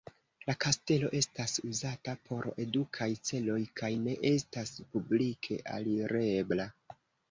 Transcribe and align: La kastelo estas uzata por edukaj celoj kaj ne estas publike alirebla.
La 0.45 0.53
kastelo 0.63 1.11
estas 1.19 1.53
uzata 1.73 2.17
por 2.31 2.49
edukaj 2.65 3.11
celoj 3.31 3.61
kaj 3.83 3.93
ne 4.09 4.19
estas 4.35 4.77
publike 4.93 5.65
alirebla. 5.79 6.73